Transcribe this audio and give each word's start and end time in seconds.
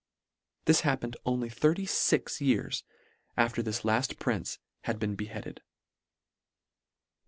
This 0.65 0.81
happened 0.81 1.15
only 1.27 1.47
thirty 1.47 1.85
fix 1.85 2.41
years 2.41 2.83
after 3.37 3.61
this 3.61 3.81
lafi: 3.81 4.17
prince 4.17 4.57
had 4.85 4.97
been 4.97 5.13
beheaded. 5.13 5.61